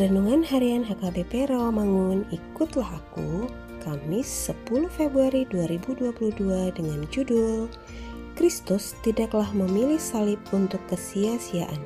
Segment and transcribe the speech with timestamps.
[0.00, 3.52] Renungan Harian HKBP Rawamangun Ikutlah Aku
[3.84, 7.68] Kamis 10 Februari 2022 dengan judul
[8.32, 11.76] Kristus tidaklah memilih salib untuk kesia-siaan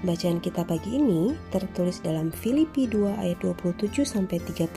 [0.00, 4.72] Bacaan kita pagi ini tertulis dalam Filipi 2 ayat 27 sampai 30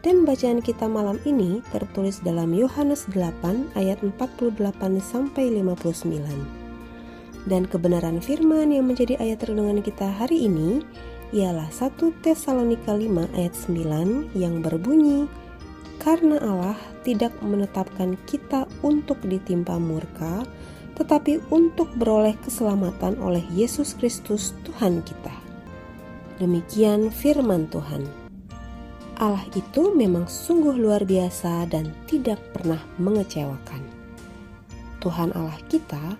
[0.00, 4.56] dan bacaan kita malam ini tertulis dalam Yohanes 8 ayat 48
[5.04, 6.64] sampai 59.
[7.46, 10.82] Dan kebenaran firman yang menjadi ayat renungan kita hari ini
[11.34, 15.26] ialah 1 Tesalonika 5 ayat 9 yang berbunyi
[15.96, 20.46] Karena Allah tidak menetapkan kita untuk ditimpa murka
[20.96, 25.34] tetapi untuk beroleh keselamatan oleh Yesus Kristus Tuhan kita.
[26.40, 28.08] Demikian firman Tuhan.
[29.16, 33.80] Allah itu memang sungguh luar biasa dan tidak pernah mengecewakan.
[35.00, 36.16] Tuhan Allah kita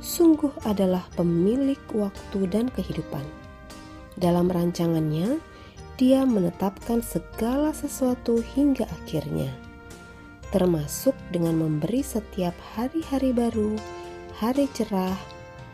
[0.00, 3.24] sungguh adalah pemilik waktu dan kehidupan.
[4.18, 5.38] Dalam rancangannya,
[5.98, 9.50] Dia menetapkan segala sesuatu hingga akhirnya,
[10.54, 13.74] termasuk dengan memberi setiap hari-hari baru,
[14.38, 15.18] hari cerah,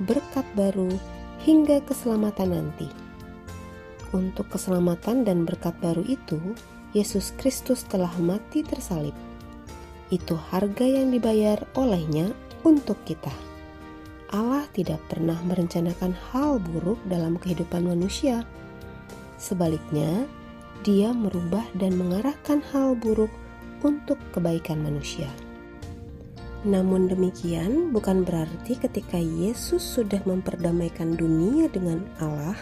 [0.04, 0.88] berkat baru,
[1.44, 2.88] hingga keselamatan nanti.
[4.16, 6.40] Untuk keselamatan dan berkat baru itu,
[6.96, 9.16] Yesus Kristus telah mati tersalib.
[10.08, 12.32] Itu harga yang dibayar olehnya
[12.64, 13.53] untuk kita.
[14.34, 18.42] Allah tidak pernah merencanakan hal buruk dalam kehidupan manusia.
[19.38, 20.26] Sebaliknya,
[20.82, 23.30] Dia merubah dan mengarahkan hal buruk
[23.86, 25.30] untuk kebaikan manusia.
[26.66, 32.58] Namun demikian, bukan berarti ketika Yesus sudah memperdamaikan dunia dengan Allah,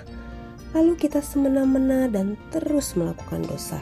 [0.76, 3.80] lalu kita semena-mena dan terus melakukan dosa.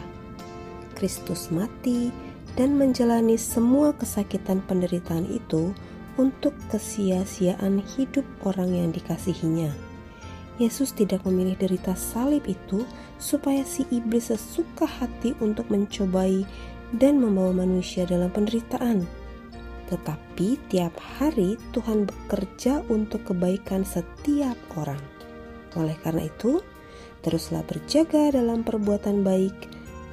[0.94, 2.14] Kristus mati
[2.54, 5.72] dan menjalani semua kesakitan penderitaan itu
[6.18, 9.70] untuk kesia-siaan hidup orang yang dikasihinya.
[10.60, 12.84] Yesus tidak memilih derita salib itu
[13.16, 16.44] supaya si iblis sesuka hati untuk mencobai
[17.00, 19.08] dan membawa manusia dalam penderitaan.
[19.88, 25.00] Tetapi tiap hari Tuhan bekerja untuk kebaikan setiap orang.
[25.80, 26.60] Oleh karena itu,
[27.24, 29.54] teruslah berjaga dalam perbuatan baik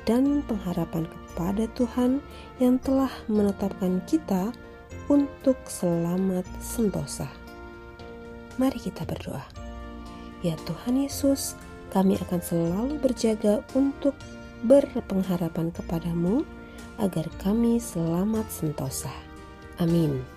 [0.07, 2.23] dan pengharapan kepada Tuhan
[2.63, 4.55] yang telah menetapkan kita
[5.07, 7.27] untuk selamat sentosa.
[8.59, 9.43] Mari kita berdoa.
[10.45, 11.57] Ya Tuhan Yesus,
[11.89, 14.13] kami akan selalu berjaga untuk
[14.65, 16.43] berpengharapan kepadamu
[16.97, 19.13] agar kami selamat sentosa.
[19.77, 20.36] Amin.